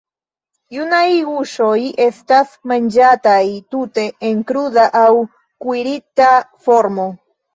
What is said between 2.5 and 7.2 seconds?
manĝataj tute en kruda aŭ kuirita formo.